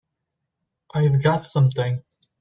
[0.95, 2.03] I've got something!